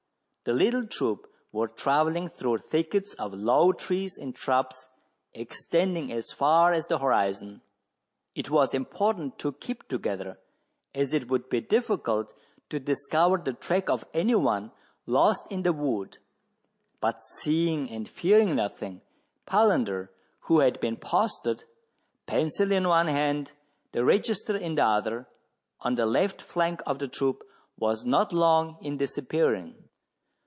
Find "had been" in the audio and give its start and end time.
20.61-20.97